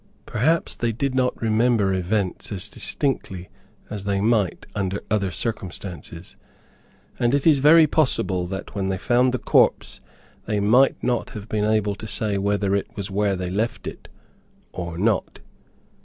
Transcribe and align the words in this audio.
Perhaps 0.25 0.77
they 0.77 0.91
did 0.91 1.13
not 1.13 1.39
remember 1.39 1.93
events 1.93 2.51
as 2.51 2.67
distinctly 2.67 3.49
as 3.87 4.03
they 4.03 4.19
might 4.19 4.65
under 4.73 5.03
other 5.11 5.29
circumstances, 5.29 6.35
and 7.19 7.35
it 7.35 7.45
is 7.45 7.59
very 7.59 7.85
possible, 7.85 8.47
that, 8.47 8.73
when 8.73 8.89
they 8.89 8.97
found 8.97 9.31
the 9.31 9.37
corpse 9.37 10.01
they 10.47 10.59
might 10.59 11.03
not 11.03 11.29
have 11.29 11.47
been 11.47 11.65
able 11.65 11.93
to 11.93 12.07
say 12.07 12.35
whether 12.39 12.73
it 12.75 12.87
was 12.97 13.11
where 13.11 13.35
they 13.35 13.51
left 13.51 13.85
it, 13.85 14.07
or 14.71 14.97
not. 14.97 15.39